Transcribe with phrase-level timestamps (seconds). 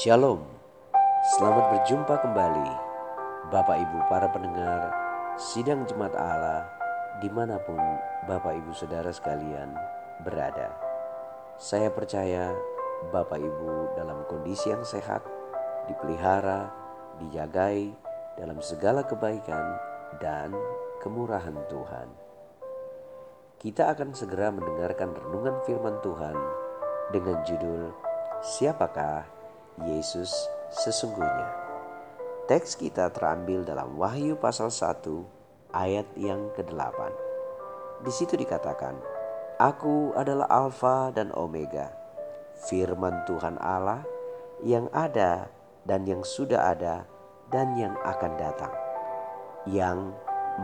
[0.00, 0.40] Shalom,
[1.36, 2.72] selamat berjumpa kembali
[3.52, 4.88] Bapak Ibu para pendengar
[5.36, 6.64] Sidang Jemaat Allah
[7.20, 7.76] di mana pun
[8.24, 9.76] Bapak Ibu Saudara sekalian
[10.24, 10.72] berada.
[11.60, 12.48] Saya percaya
[13.12, 15.20] Bapak Ibu dalam kondisi yang sehat,
[15.84, 16.72] dipelihara,
[17.20, 17.92] dijagai
[18.40, 19.76] dalam segala kebaikan
[20.16, 20.56] dan
[21.04, 22.08] kemurahan Tuhan.
[23.60, 26.36] Kita akan segera mendengarkan renungan firman Tuhan
[27.12, 27.92] dengan judul
[28.40, 29.39] Siapakah
[29.78, 30.32] Yesus
[30.72, 31.48] sesungguhnya?
[32.50, 35.06] Teks kita terambil dalam Wahyu pasal 1
[35.70, 36.98] ayat yang ke-8.
[38.02, 38.98] Di situ dikatakan,
[39.60, 41.92] Aku adalah Alfa dan Omega,
[42.66, 44.02] firman Tuhan Allah
[44.64, 45.52] yang ada
[45.84, 47.04] dan yang sudah ada
[47.52, 48.72] dan yang akan datang,
[49.68, 50.10] yang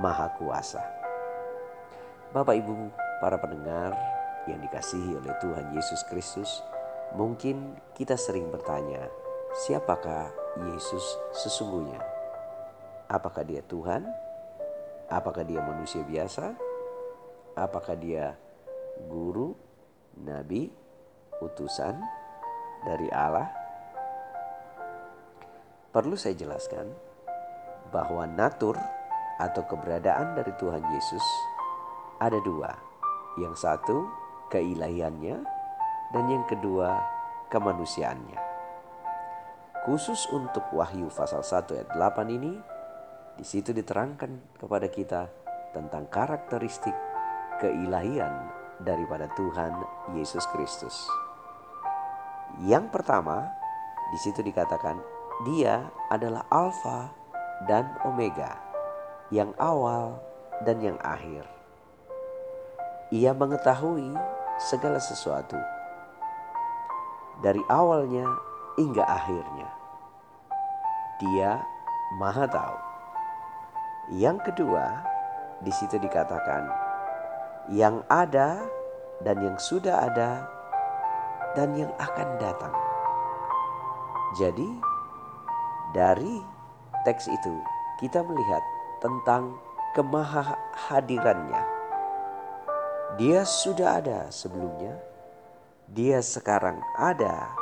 [0.00, 0.80] Maha Kuasa.
[2.32, 3.94] Bapak Ibu, para pendengar
[4.48, 6.64] yang dikasihi oleh Tuhan Yesus Kristus,
[7.14, 9.06] mungkin kita sering bertanya,
[9.54, 10.32] siapakah
[10.72, 11.04] Yesus
[11.44, 12.00] sesungguhnya?
[13.06, 14.02] Apakah dia Tuhan?
[15.06, 16.50] Apakah dia manusia biasa?
[17.54, 18.34] Apakah dia
[19.06, 19.54] guru,
[20.18, 20.66] nabi,
[21.38, 21.94] utusan
[22.82, 23.46] dari Allah?
[25.94, 26.90] Perlu saya jelaskan
[27.94, 28.76] bahwa natur
[29.38, 31.24] atau keberadaan dari Tuhan Yesus
[32.20, 32.72] ada dua.
[33.36, 34.08] Yang satu
[34.48, 35.55] keilahiannya
[36.14, 37.02] dan yang kedua
[37.50, 38.40] kemanusiaannya.
[39.86, 42.58] Khusus untuk Wahyu pasal 1 ayat 8 ini
[43.38, 45.30] di situ diterangkan kepada kita
[45.70, 46.94] tentang karakteristik
[47.62, 48.50] keilahian
[48.82, 49.72] daripada Tuhan
[50.18, 50.96] Yesus Kristus.
[52.66, 53.46] Yang pertama,
[54.10, 54.98] di situ dikatakan
[55.44, 57.12] dia adalah Alfa
[57.68, 58.56] dan Omega,
[59.28, 60.16] yang awal
[60.64, 61.44] dan yang akhir.
[63.12, 64.16] Ia mengetahui
[64.58, 65.60] segala sesuatu
[67.40, 68.24] dari awalnya
[68.76, 69.68] hingga akhirnya.
[71.20, 71.60] Dia
[72.20, 72.78] Maha Tahu.
[74.16, 74.84] Yang kedua,
[75.64, 76.68] di situ dikatakan
[77.72, 78.62] yang ada
[79.24, 80.46] dan yang sudah ada
[81.58, 82.74] dan yang akan datang.
[84.36, 84.68] Jadi,
[85.96, 86.38] dari
[87.02, 87.54] teks itu
[87.98, 88.62] kita melihat
[89.00, 89.56] tentang
[89.96, 91.76] kemahahadirannya
[93.16, 94.92] dia sudah ada sebelumnya,
[95.86, 97.54] dia sekarang ada,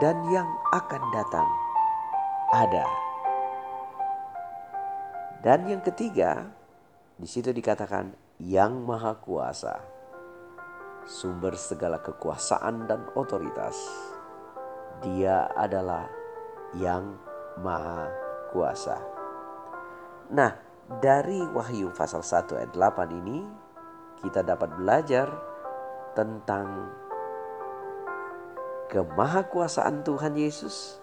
[0.00, 1.48] dan yang akan datang
[2.56, 2.86] ada.
[5.44, 6.48] Dan yang ketiga,
[7.18, 9.82] di situ dikatakan yang maha kuasa,
[11.04, 13.76] sumber segala kekuasaan dan otoritas.
[15.02, 16.06] Dia adalah
[16.78, 17.18] yang
[17.60, 18.08] maha
[18.54, 18.96] kuasa.
[20.32, 20.56] Nah,
[21.02, 23.44] dari Wahyu pasal 1 ayat 8 ini
[24.22, 25.26] kita dapat belajar
[26.14, 26.88] tentang
[28.92, 31.00] kemahakuasaan Tuhan Yesus,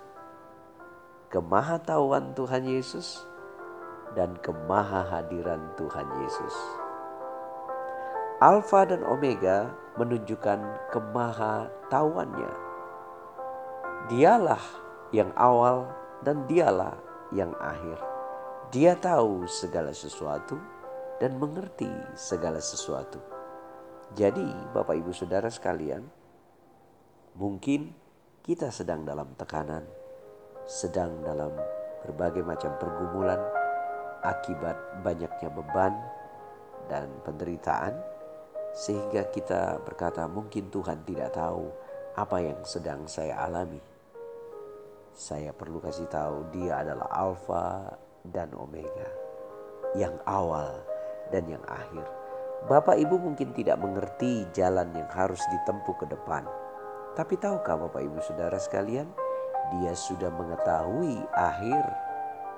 [1.33, 3.25] kemahatauan Tuhan Yesus,
[4.13, 6.53] dan kemahahadiran Tuhan Yesus.
[8.45, 12.53] Alfa dan Omega menunjukkan kemahatauannya.
[14.05, 14.61] Dialah
[15.09, 15.89] yang awal
[16.21, 16.93] dan dialah
[17.33, 17.97] yang akhir.
[18.69, 20.61] Dia tahu segala sesuatu
[21.17, 23.17] dan mengerti segala sesuatu.
[24.13, 24.45] Jadi,
[24.77, 26.18] Bapak Ibu Saudara sekalian,
[27.39, 27.95] mungkin
[28.43, 29.87] kita sedang dalam tekanan,
[30.67, 31.55] sedang dalam
[32.03, 33.39] berbagai macam pergumulan
[34.19, 35.95] akibat banyaknya beban
[36.91, 37.95] dan penderitaan,
[38.75, 41.71] sehingga kita berkata, "Mungkin Tuhan tidak tahu
[42.19, 43.79] apa yang sedang saya alami."
[45.15, 47.95] Saya perlu kasih tahu, Dia adalah Alfa
[48.27, 49.09] dan Omega,
[49.95, 50.75] yang awal
[51.31, 52.03] dan yang akhir.
[52.67, 56.43] Bapak Ibu mungkin tidak mengerti jalan yang harus ditempuh ke depan.
[57.17, 59.09] Tapi tahukah Bapak Ibu Saudara sekalian,
[59.77, 61.83] dia sudah mengetahui akhir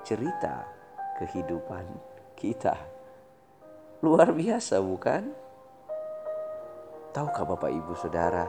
[0.02, 0.64] cerita
[1.20, 1.84] kehidupan
[2.34, 2.74] kita.
[4.02, 5.30] Luar biasa bukan?
[7.12, 8.48] Tahukah Bapak Ibu Saudara,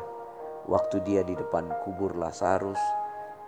[0.66, 2.80] waktu dia di depan kubur Lazarus,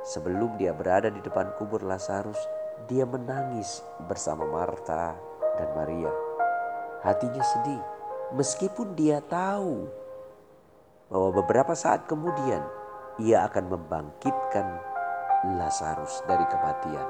[0.04, 2.38] sebelum dia berada di depan kubur Lazarus,
[2.86, 5.16] dia menangis bersama Marta
[5.56, 6.12] dan Maria
[7.06, 7.82] hatinya sedih.
[8.34, 9.86] Meskipun dia tahu
[11.10, 12.62] bahwa beberapa saat kemudian
[13.22, 14.68] ia akan membangkitkan
[15.56, 17.10] Lazarus dari kematian.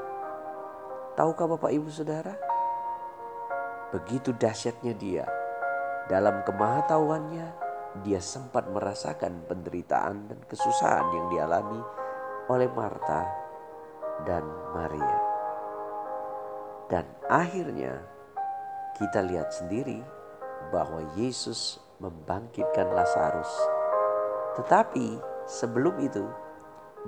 [1.16, 2.36] Tahukah Bapak Ibu Saudara?
[3.96, 5.24] Begitu dahsyatnya dia.
[6.12, 7.48] Dalam kemahatauannya,
[8.04, 11.80] dia sempat merasakan penderitaan dan kesusahan yang dialami
[12.52, 13.24] oleh Marta
[14.28, 14.44] dan
[14.76, 15.18] Maria.
[16.92, 18.04] Dan akhirnya
[19.00, 20.04] kita lihat sendiri
[20.70, 23.50] bahwa Yesus membangkitkan Lazarus.
[24.56, 26.24] Tetapi sebelum itu,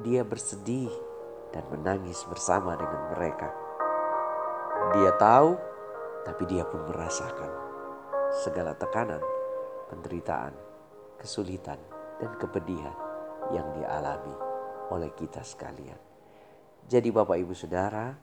[0.03, 0.91] dia bersedih
[1.55, 3.49] dan menangis bersama dengan mereka.
[4.93, 5.55] Dia tahu,
[6.27, 7.51] tapi dia pun merasakan
[8.43, 9.23] segala tekanan,
[9.87, 10.53] penderitaan,
[11.17, 11.79] kesulitan,
[12.19, 12.95] dan kepedihan
[13.53, 14.35] yang dialami
[14.91, 15.97] oleh kita sekalian.
[16.87, 18.15] Jadi Bapak Ibu Saudara,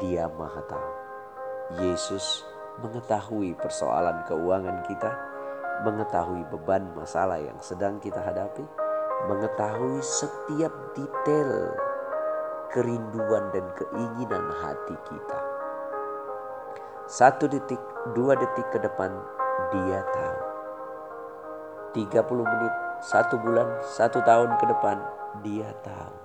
[0.00, 0.90] dia maha tahu.
[1.84, 2.44] Yesus
[2.80, 5.10] mengetahui persoalan keuangan kita,
[5.86, 8.64] mengetahui beban masalah yang sedang kita hadapi,
[9.30, 11.74] mengetahui setiap detail
[12.70, 15.38] kerinduan dan keinginan hati kita.
[17.08, 17.80] Satu detik,
[18.12, 19.08] dua detik ke depan,
[19.72, 20.38] dia tahu.
[21.96, 25.00] 30 menit, satu bulan, satu tahun ke depan,
[25.40, 26.16] dia tahu.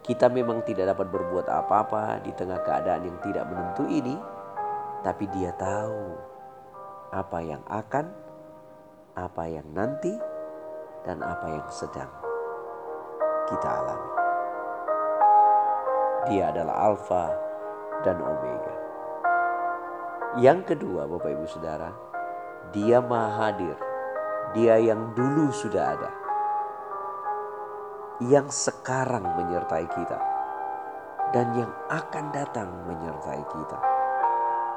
[0.00, 4.16] Kita memang tidak dapat berbuat apa-apa di tengah keadaan yang tidak menentu ini,
[5.04, 6.16] tapi dia tahu
[7.12, 8.25] apa yang akan,
[9.16, 10.12] apa yang nanti,
[11.08, 12.12] dan apa yang sedang
[13.48, 14.10] kita alami.
[16.28, 17.32] Dia adalah Alfa
[18.04, 18.74] dan Omega.
[20.36, 21.90] Yang kedua, Bapak Ibu Saudara,
[22.76, 23.78] Dia Maha Hadir.
[24.52, 26.10] Dia yang dulu sudah ada,
[28.22, 30.18] yang sekarang menyertai kita,
[31.34, 33.78] dan yang akan datang menyertai kita.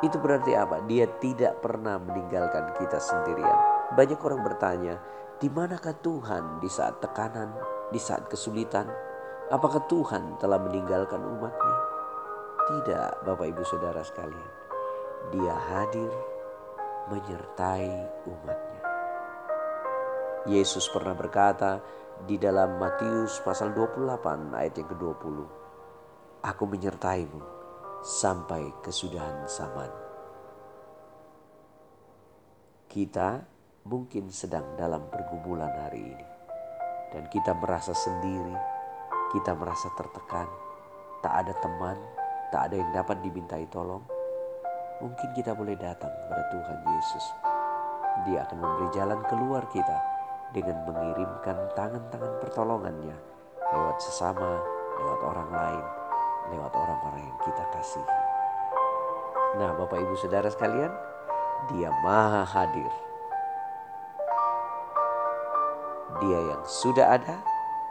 [0.02, 0.82] Itu berarti apa?
[0.88, 3.69] Dia tidak pernah meninggalkan kita sendirian.
[3.90, 5.02] Banyak orang bertanya,
[5.40, 7.50] di manakah Tuhan di saat tekanan,
[7.90, 8.86] di saat kesulitan?
[9.50, 11.78] Apakah Tuhan telah meninggalkan umatnya?
[12.70, 14.52] Tidak, Bapak Ibu Saudara sekalian.
[15.34, 16.12] Dia hadir
[17.10, 17.90] menyertai
[18.30, 18.82] umatnya.
[20.46, 21.82] Yesus pernah berkata
[22.30, 25.38] di dalam Matius pasal 28 ayat yang ke-20.
[26.46, 27.42] Aku menyertaimu
[28.06, 29.92] sampai kesudahan zaman.
[32.86, 36.28] Kita mungkin sedang dalam pergumulan hari ini.
[37.10, 38.56] Dan kita merasa sendiri,
[39.32, 40.50] kita merasa tertekan,
[41.22, 41.98] tak ada teman,
[42.50, 44.02] tak ada yang dapat dimintai tolong,
[45.00, 47.26] mungkin kita boleh datang kepada Tuhan Yesus.
[48.28, 49.98] Dia akan memberi jalan keluar kita
[50.52, 53.16] dengan mengirimkan tangan-tangan pertolongannya
[53.70, 54.60] lewat sesama,
[54.98, 55.86] lewat orang lain,
[56.54, 58.18] lewat orang-orang yang kita kasihi.
[59.58, 60.94] Nah, Bapak Ibu Saudara sekalian,
[61.74, 63.09] Dia Maha Hadir.
[66.20, 67.40] Dia yang sudah ada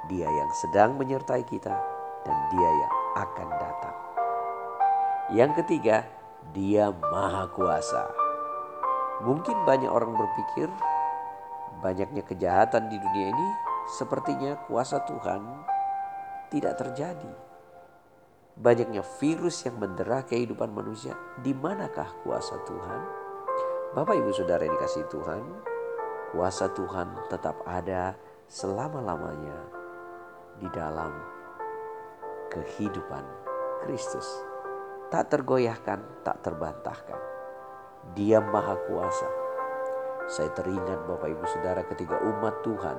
[0.09, 1.77] dia yang sedang menyertai kita,
[2.25, 3.97] dan Dia yang akan datang.
[5.37, 6.09] Yang ketiga,
[6.57, 8.09] Dia Maha Kuasa.
[9.21, 10.73] Mungkin banyak orang berpikir,
[11.85, 13.49] banyaknya kejahatan di dunia ini
[13.99, 15.43] sepertinya kuasa Tuhan
[16.49, 17.33] tidak terjadi.
[18.59, 21.15] Banyaknya virus yang mendera kehidupan manusia,
[21.45, 23.03] di manakah kuasa Tuhan?
[23.93, 25.43] Bapak, ibu, saudara yang dikasih Tuhan,
[26.33, 28.13] kuasa Tuhan tetap ada
[28.49, 29.57] selama-lamanya
[30.61, 31.13] di dalam
[32.53, 33.25] kehidupan
[33.85, 34.27] Kristus.
[35.09, 37.21] Tak tergoyahkan, tak terbantahkan.
[38.13, 39.29] Dia maha kuasa.
[40.29, 42.99] Saya teringat Bapak Ibu Saudara ketika umat Tuhan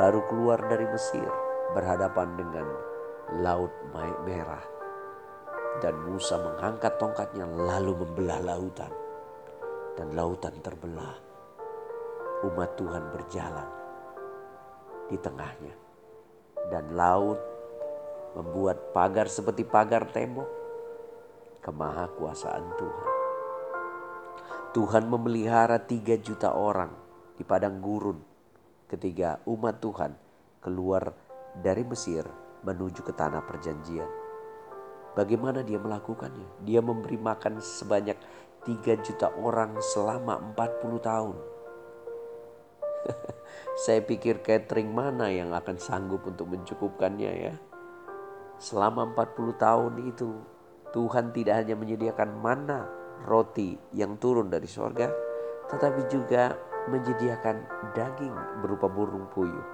[0.00, 1.28] baru keluar dari Mesir
[1.76, 2.64] berhadapan dengan
[3.44, 3.72] Laut
[4.24, 4.64] Merah.
[5.80, 8.92] Dan Musa mengangkat tongkatnya lalu membelah lautan.
[9.96, 11.31] Dan lautan terbelah.
[12.42, 13.68] Umat Tuhan berjalan
[15.06, 15.74] di tengahnya
[16.74, 17.38] dan laut
[18.34, 20.50] membuat pagar seperti pagar tembok
[21.62, 23.08] kemahakuasaan Tuhan.
[24.74, 26.90] Tuhan memelihara tiga juta orang
[27.38, 28.18] di padang gurun
[28.90, 30.10] ketika umat Tuhan
[30.58, 31.14] keluar
[31.54, 32.26] dari Mesir
[32.66, 34.10] menuju ke tanah perjanjian.
[35.14, 36.64] Bagaimana dia melakukannya?
[36.66, 38.16] Dia memberi makan sebanyak
[38.64, 41.51] tiga juta orang selama 40 tahun.
[43.84, 47.54] Saya pikir catering mana yang akan sanggup untuk mencukupkannya ya.
[48.62, 50.30] Selama 40 tahun itu
[50.92, 52.86] Tuhan tidak hanya menyediakan mana
[53.24, 55.08] roti yang turun dari sorga,
[55.72, 56.54] tetapi juga
[56.90, 59.66] menyediakan daging berupa burung puyuh.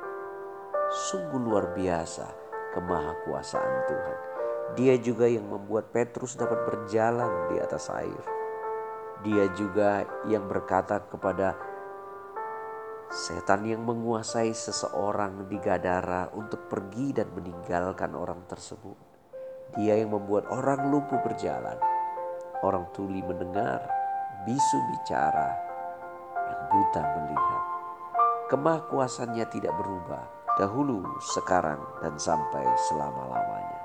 [0.89, 4.17] Sungguh luar biasa kemahakuasaan Tuhan.
[4.77, 8.25] Dia juga yang membuat Petrus dapat berjalan di atas air.
[9.25, 11.57] Dia juga yang berkata kepada
[13.09, 19.01] Setan yang menguasai seseorang di Gadara untuk pergi dan meninggalkan orang tersebut.
[19.81, 21.81] Dia yang membuat orang lumpuh berjalan,
[22.61, 23.81] orang tuli mendengar,
[24.45, 25.57] bisu bicara,
[26.53, 27.65] yang buta melihat.
[28.53, 30.29] Kemahakuasannya tidak berubah,
[30.61, 31.01] dahulu,
[31.33, 33.81] sekarang, dan sampai selama-lamanya.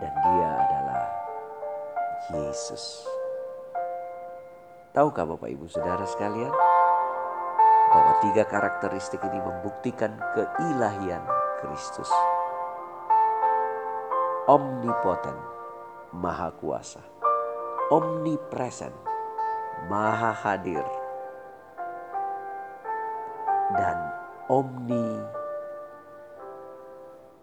[0.00, 1.04] Dan dia adalah
[2.32, 3.04] Yesus.
[4.96, 6.71] Tahukah Bapak Ibu Saudara sekalian?
[7.92, 11.20] Bahwa tiga karakteristik ini membuktikan keilahian,
[11.60, 12.08] Kristus.
[14.48, 15.36] Omnipoten,
[16.16, 17.04] maha kuasa.
[17.92, 18.96] Omnipresent,
[19.92, 20.82] maha hadir.
[23.76, 23.98] Dan
[24.48, 25.20] omni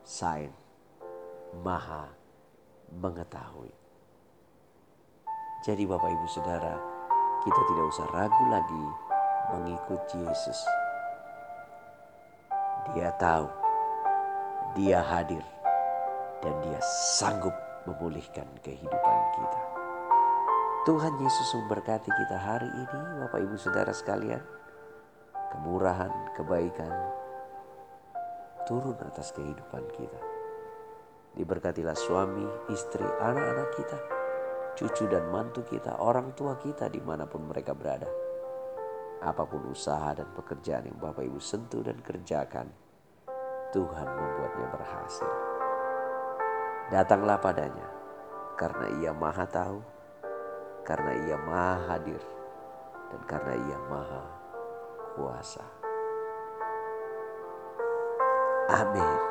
[0.01, 0.50] sign,
[1.62, 2.10] maha
[2.89, 3.70] mengetahui.
[5.62, 6.74] Jadi Bapak Ibu Saudara,
[7.46, 9.09] kita tidak usah ragu lagi
[9.53, 10.60] mengikut Yesus.
[12.94, 13.46] Dia tahu,
[14.77, 15.44] dia hadir,
[16.41, 16.79] dan dia
[17.18, 17.53] sanggup
[17.86, 19.62] memulihkan kehidupan kita.
[20.88, 24.41] Tuhan Yesus memberkati kita hari ini, Bapak Ibu Saudara sekalian.
[25.50, 26.94] Kemurahan, kebaikan
[28.70, 30.22] turun atas kehidupan kita.
[31.34, 33.98] Diberkatilah suami, istri, anak-anak kita,
[34.77, 38.28] cucu dan mantu kita, orang tua kita di mana pun mereka berada.
[39.20, 42.72] Apa pun usaha dan pekerjaan yang Bapak Ibu sentuh dan kerjakan,
[43.76, 45.32] Tuhan membuatnya berhasil.
[46.88, 47.88] Datanglah padanya,
[48.56, 49.84] karena ia maha tahu,
[50.88, 52.24] karena ia maha hadir,
[53.12, 54.24] dan karena ia maha
[55.20, 55.66] kuasa.
[58.72, 59.28] Amin.